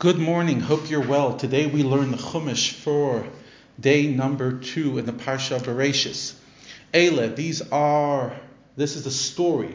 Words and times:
Good 0.00 0.18
morning. 0.18 0.60
Hope 0.60 0.88
you're 0.88 1.04
well. 1.04 1.36
Today 1.36 1.66
we 1.66 1.82
learn 1.82 2.12
the 2.12 2.18
Chumash 2.18 2.72
for 2.72 3.26
day 3.80 4.06
number 4.06 4.52
two 4.52 4.96
in 4.96 5.06
the 5.06 5.12
Parsha 5.12 5.56
of 5.56 5.64
Bereshis. 5.64 6.34
Eile, 6.94 7.34
these 7.34 7.68
are, 7.72 8.32
this 8.76 8.94
is 8.94 9.02
the 9.02 9.10
story 9.10 9.74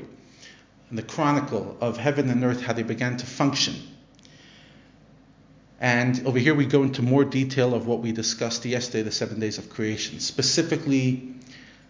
and 0.90 0.98
the 0.98 1.04
chronicle 1.04 1.76
of 1.82 1.98
heaven 1.98 2.30
and 2.30 2.42
earth, 2.42 2.62
how 2.62 2.72
they 2.72 2.84
began 2.84 3.18
to 3.18 3.26
function. 3.26 3.76
And 5.82 6.26
over 6.26 6.40
here 6.40 6.56
we 6.56 6.68
go 6.68 6.84
into 6.84 7.02
more 7.02 7.26
detail 7.26 7.74
of 7.74 7.86
what 7.86 8.00
we 8.00 8.14
discussed 8.14 8.64
yesterday, 8.64 9.02
the 9.02 9.12
seven 9.12 9.42
days 9.42 9.58
of 9.58 9.70
creation, 9.70 10.22
specifically 10.22 11.34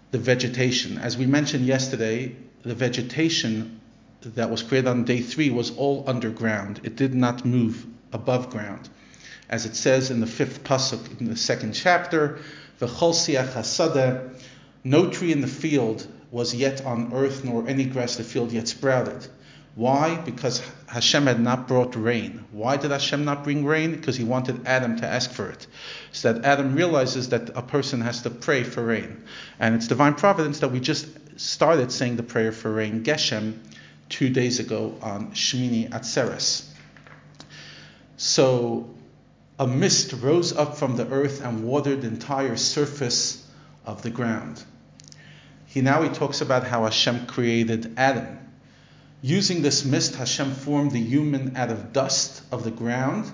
the 0.09 0.17
vegetation. 0.17 0.97
As 0.97 1.19
we 1.19 1.27
mentioned 1.27 1.67
yesterday, 1.67 2.35
the 2.63 2.73
vegetation 2.73 3.79
that 4.23 4.49
was 4.49 4.63
created 4.63 4.87
on 4.87 5.03
day 5.03 5.21
three 5.21 5.51
was 5.51 5.69
all 5.77 6.03
underground. 6.07 6.81
It 6.83 6.95
did 6.95 7.13
not 7.13 7.45
move 7.45 7.85
above 8.13 8.49
ground. 8.49 8.89
As 9.49 9.65
it 9.65 9.75
says 9.75 10.11
in 10.11 10.19
the 10.19 10.27
fifth 10.27 10.63
pasuk 10.63 11.19
in 11.19 11.27
the 11.27 11.35
second 11.35 11.73
chapter, 11.73 12.39
no 14.85 15.09
tree 15.09 15.31
in 15.31 15.41
the 15.41 15.47
field 15.47 16.07
was 16.31 16.55
yet 16.55 16.83
on 16.85 17.13
earth, 17.13 17.43
nor 17.43 17.67
any 17.67 17.85
grass 17.85 18.17
in 18.17 18.23
the 18.23 18.29
field 18.29 18.51
yet 18.51 18.67
sprouted. 18.67 19.27
Why? 19.75 20.15
Because 20.17 20.61
Hashem 20.87 21.25
had 21.25 21.39
not 21.39 21.67
brought 21.67 21.95
rain. 21.95 22.45
Why 22.51 22.77
did 22.77 22.91
Hashem 22.91 23.25
not 23.25 23.43
bring 23.43 23.65
rain? 23.65 23.91
Because 23.91 24.15
he 24.15 24.23
wanted 24.23 24.67
Adam 24.67 24.97
to 24.97 25.07
ask 25.07 25.31
for 25.31 25.49
it. 25.49 25.65
So 26.11 26.33
that 26.33 26.45
Adam 26.45 26.75
realizes 26.75 27.29
that 27.29 27.49
a 27.55 27.61
person 27.61 28.01
has 28.01 28.21
to 28.23 28.29
pray 28.29 28.63
for 28.63 28.83
rain. 28.83 29.23
And 29.59 29.73
it's 29.75 29.87
divine 29.87 30.13
providence 30.13 30.59
that 30.59 30.71
we 30.71 30.79
just 30.79 31.07
started 31.39 31.91
saying 31.91 32.17
the 32.17 32.23
prayer 32.23 32.51
for 32.51 32.71
rain, 32.71 33.03
Geshem, 33.03 33.57
two 34.09 34.29
days 34.29 34.59
ago 34.59 34.95
on 35.01 35.31
Shmini 35.31 35.89
Atzeres. 35.89 36.69
So 38.25 38.89
a 39.59 39.67
mist 39.67 40.13
rose 40.13 40.53
up 40.53 40.77
from 40.77 40.95
the 40.95 41.05
earth 41.09 41.43
and 41.43 41.65
watered 41.65 42.03
the 42.03 42.07
entire 42.07 42.55
surface 42.55 43.45
of 43.85 44.01
the 44.01 44.09
ground. 44.09 44.63
He 45.65 45.81
now 45.81 46.03
he 46.03 46.07
talks 46.09 46.39
about 46.39 46.65
how 46.65 46.85
Hashem 46.85 47.25
created 47.25 47.95
Adam. 47.97 48.39
Using 49.21 49.61
this 49.61 49.83
mist, 49.83 50.15
Hashem 50.15 50.53
formed 50.53 50.91
the 50.91 51.01
human 51.03 51.57
out 51.57 51.69
of 51.69 51.91
dust 51.91 52.43
of 52.49 52.63
the 52.63 52.71
ground, 52.71 53.29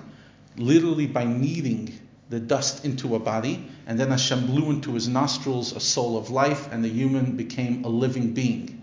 literally 0.57 1.05
by 1.05 1.23
kneading 1.23 1.93
the 2.31 2.39
dust 2.39 2.83
into 2.83 3.15
a 3.15 3.19
body, 3.19 3.67
and 3.85 3.99
then 3.99 4.09
Hashem 4.09 4.47
blew 4.47 4.71
into 4.71 4.95
his 4.95 5.07
nostrils 5.07 5.71
a 5.71 5.79
soul 5.79 6.17
of 6.17 6.31
life, 6.31 6.67
and 6.71 6.83
the 6.83 6.89
human 6.89 7.37
became 7.37 7.85
a 7.85 7.89
living 7.89 8.33
being 8.33 8.78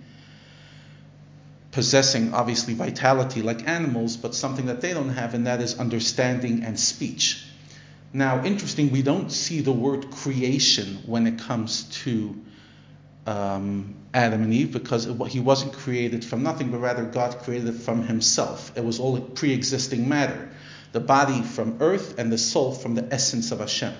possessing 1.76 2.32
obviously 2.32 2.72
vitality 2.72 3.42
like 3.42 3.68
animals, 3.68 4.16
but 4.16 4.34
something 4.34 4.64
that 4.64 4.80
they 4.80 4.94
don't 4.94 5.10
have, 5.10 5.34
and 5.34 5.46
that 5.46 5.60
is 5.60 5.78
understanding 5.78 6.64
and 6.64 6.80
speech. 6.80 7.44
Now, 8.14 8.42
interesting, 8.42 8.90
we 8.90 9.02
don't 9.02 9.30
see 9.30 9.60
the 9.60 9.72
word 9.72 10.10
creation 10.10 11.02
when 11.04 11.26
it 11.26 11.38
comes 11.38 11.82
to 12.04 12.34
um, 13.26 13.94
Adam 14.14 14.42
and 14.42 14.54
Eve 14.54 14.72
because 14.72 15.04
he 15.28 15.38
wasn't 15.38 15.74
created 15.74 16.24
from 16.24 16.42
nothing, 16.42 16.70
but 16.70 16.78
rather 16.78 17.04
God 17.04 17.40
created 17.40 17.68
it 17.68 17.78
from 17.78 18.06
himself. 18.06 18.72
It 18.74 18.82
was 18.82 18.98
all 18.98 19.20
pre 19.20 19.52
existing 19.52 20.08
matter. 20.08 20.48
The 20.92 21.00
body 21.00 21.42
from 21.42 21.76
earth 21.82 22.18
and 22.18 22.32
the 22.32 22.38
soul 22.38 22.72
from 22.72 22.94
the 22.94 23.06
essence 23.12 23.52
of 23.52 23.58
Hashem. 23.60 23.92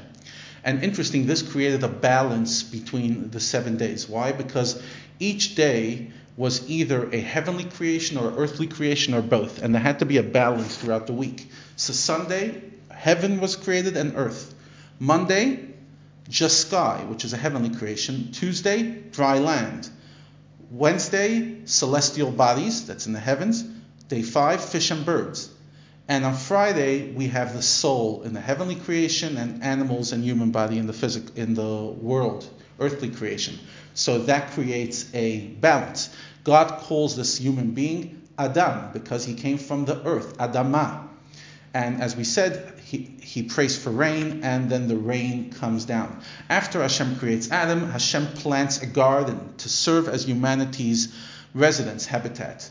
And 0.64 0.82
interesting, 0.82 1.26
this 1.26 1.42
created 1.42 1.84
a 1.84 1.88
balance 1.88 2.62
between 2.62 3.30
the 3.30 3.38
seven 3.38 3.76
days. 3.76 4.08
Why? 4.08 4.32
Because 4.32 4.82
each 5.18 5.54
day 5.54 6.10
was 6.36 6.68
either 6.68 7.10
a 7.12 7.18
heavenly 7.18 7.64
creation 7.64 8.18
or 8.18 8.32
earthly 8.36 8.66
creation 8.66 9.14
or 9.14 9.22
both, 9.22 9.62
and 9.62 9.74
there 9.74 9.82
had 9.82 10.00
to 10.00 10.04
be 10.04 10.18
a 10.18 10.22
balance 10.22 10.76
throughout 10.76 11.06
the 11.06 11.12
week. 11.12 11.50
So 11.76 11.92
Sunday, 11.92 12.62
heaven 12.90 13.40
was 13.40 13.56
created 13.56 13.96
and 13.96 14.16
earth. 14.16 14.54
Monday, 14.98 15.66
just 16.28 16.68
sky, 16.68 17.04
which 17.08 17.24
is 17.24 17.32
a 17.32 17.36
heavenly 17.36 17.74
creation. 17.74 18.32
Tuesday, 18.32 18.82
dry 19.12 19.38
land. 19.38 19.88
Wednesday, 20.70 21.64
celestial 21.64 22.30
bodies, 22.30 22.86
that's 22.86 23.06
in 23.06 23.12
the 23.12 23.20
heavens. 23.20 23.62
Day 24.08 24.22
five, 24.22 24.62
fish 24.62 24.90
and 24.90 25.06
birds. 25.06 25.50
And 26.08 26.24
on 26.24 26.34
Friday, 26.34 27.12
we 27.12 27.28
have 27.28 27.54
the 27.54 27.62
soul 27.62 28.22
in 28.22 28.32
the 28.32 28.40
heavenly 28.40 28.76
creation 28.76 29.36
and 29.36 29.62
animals 29.62 30.12
and 30.12 30.22
human 30.22 30.50
body 30.50 30.78
in 30.78 30.86
the 30.86 30.92
physic 30.92 31.36
in 31.36 31.54
the 31.54 31.84
world, 32.00 32.48
earthly 32.78 33.10
creation. 33.10 33.58
So 33.94 34.18
that 34.20 34.52
creates 34.52 35.12
a 35.14 35.40
balance. 35.40 36.14
God 36.44 36.80
calls 36.82 37.16
this 37.16 37.38
human 37.38 37.72
being 37.72 38.22
Adam 38.38 38.92
because 38.92 39.24
he 39.24 39.34
came 39.34 39.58
from 39.58 39.84
the 39.84 40.04
earth, 40.06 40.36
Adama. 40.38 41.08
And 41.74 42.00
as 42.00 42.16
we 42.16 42.24
said, 42.24 42.74
he, 42.84 43.16
he 43.20 43.42
prays 43.42 43.76
for 43.76 43.90
rain, 43.90 44.40
and 44.44 44.70
then 44.70 44.88
the 44.88 44.96
rain 44.96 45.50
comes 45.50 45.84
down. 45.84 46.22
After 46.48 46.80
Hashem 46.80 47.16
creates 47.18 47.50
Adam, 47.50 47.90
Hashem 47.90 48.28
plants 48.28 48.80
a 48.80 48.86
garden 48.86 49.54
to 49.58 49.68
serve 49.68 50.08
as 50.08 50.26
humanity's 50.26 51.14
residence, 51.52 52.06
habitat. 52.06 52.70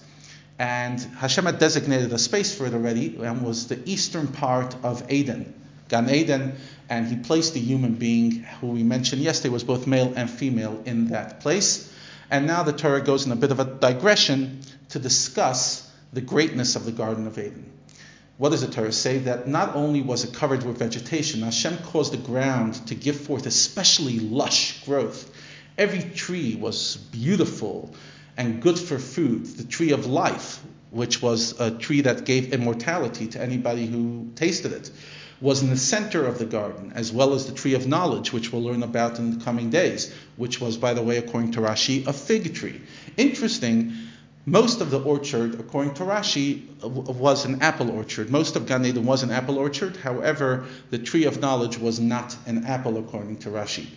And 0.57 0.99
Hashem 0.99 1.45
had 1.45 1.59
designated 1.59 2.13
a 2.13 2.17
space 2.17 2.55
for 2.55 2.65
it 2.65 2.73
already, 2.73 3.17
and 3.17 3.41
was 3.43 3.67
the 3.67 3.79
eastern 3.87 4.27
part 4.27 4.75
of 4.83 5.11
Eden, 5.11 5.53
Gan 5.87 6.09
Eden, 6.09 6.55
and 6.89 7.07
he 7.07 7.15
placed 7.15 7.55
a 7.55 7.59
human 7.59 7.93
being 7.93 8.43
who 8.59 8.67
we 8.67 8.83
mentioned 8.83 9.21
yesterday 9.21 9.53
was 9.53 9.63
both 9.63 9.85
male 9.87 10.13
and 10.15 10.29
female 10.29 10.81
in 10.85 11.07
that 11.07 11.39
place. 11.41 11.91
And 12.29 12.47
now 12.47 12.63
the 12.63 12.73
Torah 12.73 13.01
goes 13.01 13.25
in 13.25 13.31
a 13.31 13.35
bit 13.35 13.51
of 13.51 13.59
a 13.59 13.65
digression 13.65 14.61
to 14.89 14.99
discuss 14.99 15.91
the 16.11 16.21
greatness 16.21 16.75
of 16.75 16.85
the 16.85 16.91
Garden 16.91 17.27
of 17.27 17.37
Eden. 17.37 17.71
What 18.37 18.49
does 18.49 18.61
the 18.61 18.67
Torah 18.67 18.91
say? 18.91 19.19
That 19.19 19.47
not 19.47 19.75
only 19.75 20.01
was 20.01 20.23
it 20.23 20.33
covered 20.33 20.63
with 20.63 20.79
vegetation, 20.79 21.41
Hashem 21.41 21.77
caused 21.77 22.13
the 22.13 22.17
ground 22.17 22.73
to 22.87 22.95
give 22.95 23.19
forth 23.19 23.45
especially 23.45 24.19
lush 24.19 24.83
growth. 24.85 25.31
Every 25.77 26.01
tree 26.01 26.55
was 26.55 26.97
beautiful 26.97 27.93
and 28.37 28.61
good 28.61 28.77
for 28.77 28.99
food. 28.99 29.45
The 29.45 29.63
tree 29.63 29.91
of 29.91 30.05
life, 30.05 30.61
which 30.89 31.21
was 31.21 31.59
a 31.59 31.71
tree 31.71 32.01
that 32.01 32.25
gave 32.25 32.53
immortality 32.53 33.27
to 33.27 33.41
anybody 33.41 33.85
who 33.85 34.31
tasted 34.35 34.73
it 34.73 34.91
was 35.41 35.61
in 35.61 35.69
the 35.69 35.77
center 35.77 36.25
of 36.25 36.39
the 36.39 36.45
garden, 36.45 36.91
as 36.95 37.11
well 37.11 37.33
as 37.33 37.45
the 37.45 37.51
tree 37.51 37.73
of 37.73 37.87
knowledge, 37.87 38.31
which 38.31 38.53
we'll 38.53 38.63
learn 38.63 38.83
about 38.83 39.19
in 39.19 39.37
the 39.37 39.43
coming 39.43 39.69
days, 39.69 40.13
which 40.37 40.61
was, 40.61 40.77
by 40.77 40.93
the 40.93 41.01
way, 41.01 41.17
according 41.17 41.51
to 41.51 41.59
Rashi, 41.59 42.07
a 42.07 42.13
fig 42.13 42.55
tree. 42.55 42.81
Interesting, 43.17 43.93
most 44.45 44.79
of 44.79 44.91
the 44.91 44.99
orchard, 45.01 45.59
according 45.59 45.95
to 45.95 46.03
Rashi, 46.03 46.61
was 46.81 47.45
an 47.45 47.61
apple 47.61 47.91
orchard. 47.91 48.29
Most 48.29 48.55
of 48.55 48.65
Gan 48.65 48.85
Eden 48.85 49.05
was 49.05 49.23
an 49.23 49.31
apple 49.31 49.57
orchard. 49.57 49.97
However, 49.97 50.65
the 50.89 50.99
tree 50.99 51.25
of 51.25 51.41
knowledge 51.41 51.77
was 51.77 51.99
not 51.99 52.35
an 52.45 52.65
apple, 52.65 52.97
according 52.97 53.37
to 53.39 53.49
Rashi. 53.49 53.87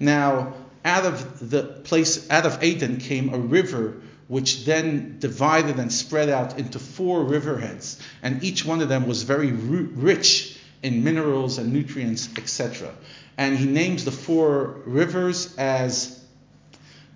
Now, 0.00 0.54
out 0.84 1.06
of 1.06 1.50
the 1.50 1.62
place, 1.62 2.28
out 2.30 2.44
of 2.44 2.62
Eden 2.62 2.98
came 2.98 3.32
a 3.32 3.38
river 3.38 4.02
which 4.28 4.64
then 4.64 5.16
divided 5.18 5.78
and 5.78 5.92
spread 5.92 6.28
out 6.28 6.58
into 6.58 6.78
four 6.78 7.24
riverheads, 7.24 7.98
and 8.22 8.42
each 8.42 8.64
one 8.64 8.80
of 8.80 8.88
them 8.88 9.06
was 9.06 9.22
very 9.22 9.52
rich 9.52 10.58
in 10.84 11.02
minerals 11.02 11.56
and 11.56 11.72
nutrients, 11.72 12.28
etc. 12.36 12.94
And 13.38 13.56
he 13.58 13.64
names 13.64 14.04
the 14.04 14.12
four 14.12 14.82
rivers 14.84 15.56
as 15.56 16.22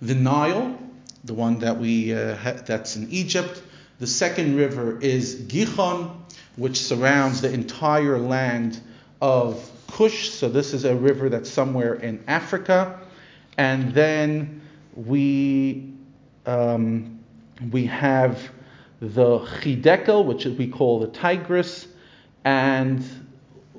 the 0.01 0.15
Nile, 0.15 0.77
the 1.23 1.35
one 1.35 1.59
that 1.59 1.77
we 1.77 2.13
uh, 2.13 2.35
ha- 2.35 2.57
that's 2.65 2.95
in 2.95 3.09
Egypt. 3.11 3.61
The 3.99 4.07
second 4.07 4.57
river 4.57 4.99
is 4.99 5.35
Gihon, 5.47 6.23
which 6.55 6.81
surrounds 6.81 7.41
the 7.41 7.53
entire 7.53 8.17
land 8.17 8.81
of 9.21 9.69
Cush. 9.87 10.31
So 10.31 10.49
this 10.49 10.73
is 10.73 10.83
a 10.83 10.95
river 10.95 11.29
that's 11.29 11.49
somewhere 11.49 11.93
in 11.93 12.23
Africa. 12.27 12.99
And 13.57 13.93
then 13.93 14.61
we 14.95 15.93
um, 16.47 17.19
we 17.71 17.85
have 17.85 18.49
the 18.99 19.39
Chidekel, 19.61 20.25
which 20.25 20.45
we 20.45 20.67
call 20.67 20.99
the 20.99 21.07
Tigris, 21.07 21.87
and 22.43 23.03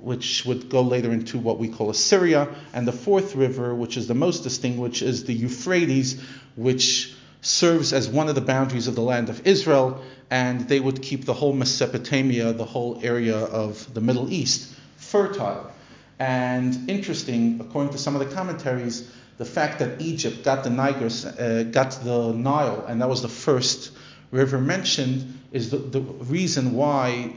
which 0.03 0.45
would 0.45 0.69
go 0.69 0.83
later 0.83 1.13
into 1.13 1.39
what 1.39 1.59
we 1.59 1.69
call 1.69 1.91
Assyria, 1.91 2.49
and 2.73 2.87
the 2.87 2.93
fourth 2.93 3.35
river, 3.35 3.75
which 3.75 3.97
is 3.97 4.07
the 4.07 4.15
most 4.15 4.43
distinguished, 4.43 5.03
is 5.03 5.25
the 5.25 5.35
Euphrates, 5.35 6.23
which 6.57 7.15
serves 7.43 7.93
as 7.93 8.09
one 8.09 8.29
of 8.29 8.35
the 8.35 8.41
boundaries 8.41 8.87
of 8.87 8.95
the 8.95 9.03
land 9.03 9.29
of 9.29 9.47
Israel, 9.47 10.03
and 10.31 10.69
they 10.69 10.81
would 10.81 11.03
keep 11.03 11.25
the 11.25 11.35
whole 11.35 11.53
Mesopotamia, 11.53 12.53
the 12.53 12.65
whole 12.65 13.01
area 13.03 13.37
of 13.37 13.93
the 13.95 14.01
Middle 14.01 14.33
East, 14.33 14.75
fertile. 14.97 15.73
And 16.19 16.89
interesting, 16.91 17.59
according 17.61 17.93
to 17.93 17.99
some 17.99 18.15
of 18.15 18.27
the 18.27 18.35
commentaries, 18.35 19.11
the 19.39 19.47
fact 19.47 19.79
that 19.79 20.01
Egypt 20.03 20.45
got 20.45 20.65
the 20.65 20.71
Niger, 20.71 21.09
uh, 21.39 21.63
got 21.65 21.93
the 22.05 22.35
Nile, 22.35 22.85
and 22.87 23.01
that 23.01 23.09
was 23.09 23.23
the 23.23 23.29
first 23.29 23.93
river 24.31 24.59
mentioned, 24.59 25.39
is 25.51 25.71
the, 25.71 25.79
the 25.79 26.01
reason 26.01 26.75
why 26.75 27.33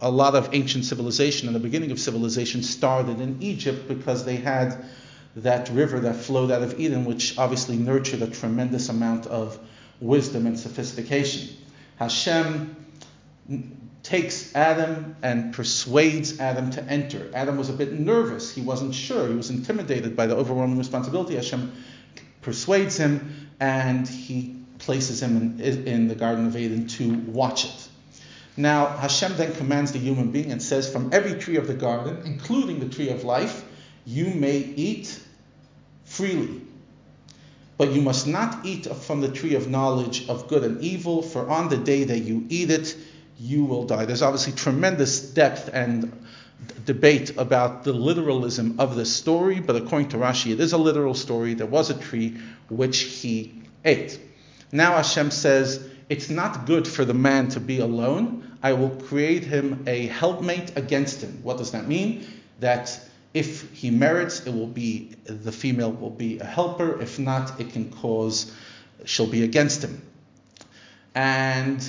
a 0.00 0.10
lot 0.10 0.34
of 0.34 0.50
ancient 0.52 0.84
civilization 0.84 1.48
and 1.48 1.54
the 1.54 1.60
beginning 1.60 1.90
of 1.90 2.00
civilization 2.00 2.62
started 2.62 3.20
in 3.20 3.40
Egypt 3.42 3.88
because 3.88 4.24
they 4.24 4.36
had 4.36 4.84
that 5.36 5.68
river 5.70 6.00
that 6.00 6.16
flowed 6.16 6.50
out 6.50 6.62
of 6.62 6.78
Eden, 6.78 7.04
which 7.04 7.38
obviously 7.38 7.76
nurtured 7.76 8.22
a 8.22 8.26
tremendous 8.26 8.88
amount 8.88 9.26
of 9.26 9.58
wisdom 10.00 10.46
and 10.46 10.58
sophistication. 10.58 11.56
Hashem 11.96 12.76
takes 14.02 14.54
Adam 14.54 15.16
and 15.22 15.54
persuades 15.54 16.38
Adam 16.38 16.70
to 16.70 16.82
enter. 16.84 17.30
Adam 17.34 17.56
was 17.56 17.70
a 17.70 17.72
bit 17.72 17.92
nervous. 17.92 18.54
He 18.54 18.60
wasn't 18.60 18.94
sure. 18.94 19.28
He 19.28 19.34
was 19.34 19.50
intimidated 19.50 20.14
by 20.14 20.26
the 20.26 20.36
overwhelming 20.36 20.78
responsibility. 20.78 21.36
Hashem 21.36 21.72
persuades 22.42 22.96
him 22.96 23.48
and 23.60 24.06
he 24.06 24.56
places 24.78 25.22
him 25.22 25.58
in, 25.60 25.86
in 25.86 26.08
the 26.08 26.14
Garden 26.14 26.46
of 26.46 26.56
Eden 26.56 26.86
to 26.88 27.14
watch 27.14 27.64
it. 27.64 27.83
Now, 28.56 28.86
Hashem 28.86 29.36
then 29.36 29.54
commands 29.54 29.92
the 29.92 29.98
human 29.98 30.30
being 30.30 30.52
and 30.52 30.62
says, 30.62 30.90
From 30.90 31.10
every 31.12 31.34
tree 31.40 31.56
of 31.56 31.66
the 31.66 31.74
garden, 31.74 32.22
including 32.24 32.78
the 32.78 32.88
tree 32.88 33.08
of 33.08 33.24
life, 33.24 33.64
you 34.06 34.26
may 34.26 34.58
eat 34.58 35.20
freely. 36.04 36.60
But 37.76 37.90
you 37.90 38.00
must 38.00 38.28
not 38.28 38.64
eat 38.64 38.86
from 38.86 39.20
the 39.20 39.28
tree 39.28 39.56
of 39.56 39.68
knowledge 39.68 40.28
of 40.28 40.46
good 40.46 40.62
and 40.62 40.80
evil, 40.80 41.22
for 41.22 41.50
on 41.50 41.68
the 41.68 41.76
day 41.76 42.04
that 42.04 42.20
you 42.20 42.46
eat 42.48 42.70
it, 42.70 42.96
you 43.38 43.64
will 43.64 43.84
die. 43.84 44.04
There's 44.04 44.22
obviously 44.22 44.52
tremendous 44.52 45.20
depth 45.20 45.70
and 45.72 46.24
debate 46.86 47.36
about 47.36 47.82
the 47.82 47.92
literalism 47.92 48.76
of 48.78 48.94
this 48.94 49.12
story, 49.12 49.58
but 49.58 49.74
according 49.74 50.10
to 50.10 50.16
Rashi, 50.16 50.52
it 50.52 50.60
is 50.60 50.72
a 50.72 50.78
literal 50.78 51.14
story. 51.14 51.54
There 51.54 51.66
was 51.66 51.90
a 51.90 51.98
tree 51.98 52.36
which 52.68 53.00
he 53.00 53.62
ate. 53.84 54.20
Now 54.70 54.92
Hashem 54.92 55.32
says, 55.32 55.88
It's 56.08 56.28
not 56.28 56.66
good 56.66 56.86
for 56.86 57.04
the 57.04 57.14
man 57.14 57.48
to 57.50 57.60
be 57.60 57.80
alone. 57.80 58.58
I 58.62 58.72
will 58.72 58.90
create 58.90 59.44
him 59.44 59.84
a 59.86 60.06
helpmate 60.06 60.76
against 60.76 61.22
him. 61.22 61.40
What 61.42 61.58
does 61.58 61.72
that 61.72 61.86
mean? 61.88 62.26
That 62.60 62.98
if 63.32 63.70
he 63.72 63.90
merits, 63.90 64.46
it 64.46 64.54
will 64.54 64.66
be 64.66 65.16
the 65.24 65.52
female 65.52 65.92
will 65.92 66.10
be 66.10 66.38
a 66.38 66.44
helper. 66.44 67.00
If 67.00 67.18
not, 67.18 67.60
it 67.60 67.72
can 67.72 67.90
cause 67.90 68.52
she'll 69.04 69.26
be 69.26 69.42
against 69.42 69.82
him. 69.82 70.02
And 71.14 71.84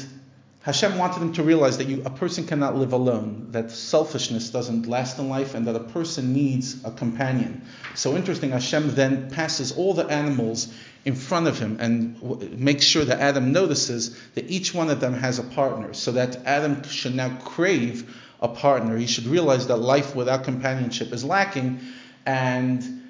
Hashem 0.65 0.97
wanted 0.97 1.21
him 1.21 1.33
to 1.33 1.43
realize 1.43 1.77
that 1.77 1.85
you, 1.85 2.01
a 2.05 2.09
person 2.09 2.47
cannot 2.47 2.75
live 2.75 2.91
alone, 2.91 3.49
that 3.51 3.69
selfishness 3.69 4.49
doesn't 4.49 4.87
last 4.87 5.19
in 5.19 5.29
life, 5.29 5.53
and 5.53 5.67
that 5.67 5.75
a 5.75 5.79
person 5.79 6.33
needs 6.33 6.83
a 6.83 6.89
companion. 6.89 7.61
So 7.93 8.15
interesting, 8.15 8.49
Hashem 8.49 8.95
then 8.95 9.29
passes 9.29 9.73
all 9.73 9.93
the 9.93 10.07
animals 10.07 10.73
in 11.05 11.13
front 11.13 11.45
of 11.45 11.59
him 11.59 11.77
and 11.79 12.19
w- 12.19 12.49
makes 12.57 12.83
sure 12.83 13.05
that 13.05 13.19
Adam 13.19 13.51
notices 13.51 14.19
that 14.33 14.49
each 14.49 14.73
one 14.73 14.89
of 14.89 14.99
them 14.99 15.13
has 15.13 15.37
a 15.37 15.43
partner, 15.43 15.93
so 15.93 16.13
that 16.13 16.37
Adam 16.47 16.81
should 16.81 17.13
now 17.13 17.37
crave 17.45 18.19
a 18.41 18.47
partner. 18.47 18.97
He 18.97 19.05
should 19.05 19.27
realize 19.27 19.67
that 19.67 19.77
life 19.77 20.15
without 20.15 20.45
companionship 20.45 21.13
is 21.13 21.23
lacking, 21.23 21.79
and 22.25 23.03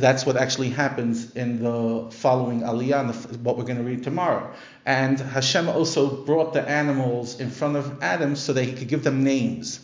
that's 0.00 0.24
what 0.24 0.36
actually 0.36 0.70
happens 0.70 1.34
in 1.34 1.62
the 1.62 2.10
following 2.10 2.60
aliyah, 2.60 3.38
what 3.38 3.56
we're 3.56 3.64
going 3.64 3.78
to 3.78 3.84
read 3.84 4.02
tomorrow. 4.02 4.52
And 4.84 5.18
Hashem 5.18 5.68
also 5.68 6.24
brought 6.24 6.52
the 6.52 6.66
animals 6.68 7.40
in 7.40 7.50
front 7.50 7.76
of 7.76 8.02
Adam 8.02 8.36
so 8.36 8.52
that 8.52 8.64
he 8.64 8.72
could 8.72 8.88
give 8.88 9.04
them 9.04 9.24
names. 9.24 9.80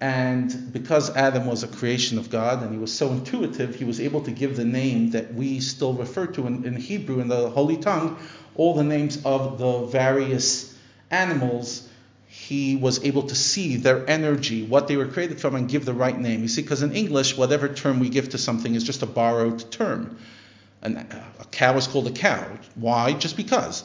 And 0.00 0.72
because 0.72 1.14
Adam 1.14 1.46
was 1.46 1.62
a 1.62 1.68
creation 1.68 2.18
of 2.18 2.30
God 2.30 2.62
and 2.62 2.72
he 2.72 2.78
was 2.78 2.92
so 2.92 3.10
intuitive, 3.10 3.74
he 3.74 3.84
was 3.84 4.00
able 4.00 4.22
to 4.22 4.30
give 4.30 4.56
the 4.56 4.64
name 4.64 5.10
that 5.10 5.34
we 5.34 5.60
still 5.60 5.92
refer 5.92 6.26
to 6.28 6.46
in, 6.46 6.64
in 6.64 6.76
Hebrew, 6.76 7.20
in 7.20 7.28
the 7.28 7.50
Holy 7.50 7.76
Tongue, 7.76 8.18
all 8.54 8.74
the 8.74 8.84
names 8.84 9.22
of 9.24 9.58
the 9.58 9.86
various 9.86 10.74
animals 11.10 11.86
he 12.50 12.74
was 12.74 13.04
able 13.04 13.22
to 13.22 13.36
see 13.36 13.76
their 13.76 14.04
energy, 14.10 14.64
what 14.64 14.88
they 14.88 14.96
were 14.96 15.06
created 15.06 15.40
from, 15.40 15.54
and 15.54 15.68
give 15.68 15.84
the 15.84 15.94
right 15.94 16.18
name. 16.18 16.42
You 16.42 16.48
see, 16.48 16.62
because 16.62 16.82
in 16.82 16.90
English, 16.90 17.36
whatever 17.36 17.68
term 17.68 18.00
we 18.00 18.08
give 18.08 18.30
to 18.30 18.38
something 18.38 18.74
is 18.74 18.82
just 18.82 19.02
a 19.02 19.06
borrowed 19.06 19.70
term. 19.70 20.18
And 20.82 20.98
uh, 20.98 21.02
a 21.38 21.44
cow 21.52 21.76
is 21.76 21.86
called 21.86 22.08
a 22.08 22.10
cow. 22.10 22.44
Why? 22.74 23.12
Just 23.12 23.36
because. 23.36 23.84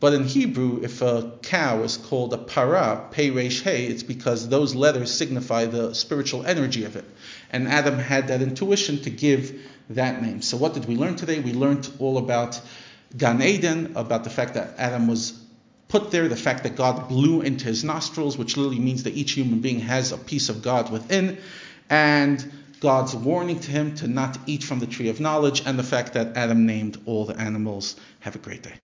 But 0.00 0.12
in 0.12 0.24
Hebrew, 0.24 0.82
if 0.82 1.00
a 1.00 1.32
cow 1.40 1.82
is 1.82 1.96
called 1.96 2.34
a 2.34 2.36
para, 2.36 3.08
pei 3.10 3.30
resh 3.30 3.62
hey, 3.62 3.86
it's 3.86 4.02
because 4.02 4.50
those 4.50 4.74
letters 4.74 5.10
signify 5.10 5.64
the 5.64 5.94
spiritual 5.94 6.44
energy 6.44 6.84
of 6.84 6.96
it. 6.96 7.06
And 7.50 7.66
Adam 7.66 7.98
had 7.98 8.28
that 8.28 8.42
intuition 8.42 9.00
to 9.04 9.08
give 9.08 9.62
that 9.88 10.20
name. 10.20 10.42
So 10.42 10.58
what 10.58 10.74
did 10.74 10.84
we 10.84 10.96
learn 10.96 11.16
today? 11.16 11.40
We 11.40 11.54
learned 11.54 11.90
all 11.98 12.18
about 12.18 12.60
Gan 13.16 13.40
Eden, 13.40 13.92
about 13.96 14.24
the 14.24 14.30
fact 14.30 14.52
that 14.54 14.74
Adam 14.76 15.08
was 15.08 15.43
put 15.94 16.10
there, 16.10 16.26
the 16.26 16.34
fact 16.34 16.64
that 16.64 16.74
God 16.74 17.08
blew 17.08 17.42
into 17.42 17.66
his 17.66 17.84
nostrils, 17.84 18.36
which 18.36 18.56
literally 18.56 18.80
means 18.80 19.04
that 19.04 19.14
each 19.14 19.30
human 19.30 19.60
being 19.60 19.78
has 19.78 20.10
a 20.10 20.18
piece 20.18 20.48
of 20.48 20.60
God 20.60 20.90
within, 20.90 21.38
and 21.88 22.44
God's 22.80 23.14
warning 23.14 23.60
to 23.60 23.70
him 23.70 23.94
to 23.96 24.08
not 24.08 24.36
eat 24.46 24.64
from 24.64 24.80
the 24.80 24.88
tree 24.88 25.08
of 25.08 25.20
knowledge, 25.20 25.62
and 25.64 25.78
the 25.78 25.84
fact 25.84 26.14
that 26.14 26.36
Adam 26.36 26.66
named 26.66 27.00
all 27.06 27.26
the 27.26 27.38
animals. 27.38 27.94
Have 28.18 28.34
a 28.34 28.40
great 28.40 28.64
day. 28.64 28.72